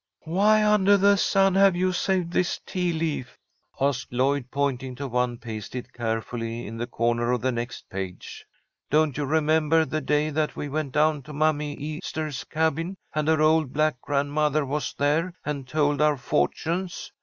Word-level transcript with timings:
"Why 0.25 0.63
undah 0.63 0.97
the 0.97 1.15
sun 1.15 1.53
have 1.53 1.75
you 1.75 1.91
saved 1.93 2.33
this 2.33 2.59
tea 2.65 2.91
leaf?" 2.91 3.37
asked 3.79 4.11
Lloyd, 4.11 4.49
pointing 4.49 4.95
to 4.95 5.07
one 5.07 5.37
pasted 5.37 5.93
carefully 5.93 6.65
in 6.65 6.77
the 6.77 6.87
corner 6.87 7.31
of 7.31 7.41
the 7.41 7.51
next 7.51 7.87
page. 7.87 8.47
"Don't 8.89 9.15
you 9.15 9.25
remember 9.25 9.85
the 9.85 10.01
day 10.01 10.31
that 10.31 10.55
we 10.55 10.69
went 10.69 10.91
down 10.93 11.21
to 11.21 11.33
Mammy 11.33 11.75
Easter's 11.75 12.43
cabin, 12.43 12.97
and 13.13 13.27
her 13.27 13.43
old 13.43 13.73
black 13.73 14.01
grandmother 14.01 14.65
was 14.65 14.91
there, 14.97 15.35
and 15.45 15.67
told 15.67 16.01
our 16.01 16.17
fortunes? 16.17 17.11